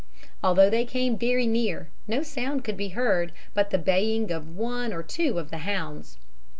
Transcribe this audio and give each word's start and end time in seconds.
Although 0.43 0.71
they 0.71 0.83
came 0.83 1.15
very 1.15 1.45
near, 1.45 1.89
no 2.07 2.23
sound 2.23 2.63
could 2.63 2.75
be 2.75 2.87
heard 2.97 3.31
but 3.53 3.69
the 3.69 3.77
baying 3.77 4.31
of 4.31 4.55
one 4.57 4.91
or 4.93 5.03
two 5.03 5.37
of 5.37 5.51
the 5.51 5.59
hounds. 5.59 6.17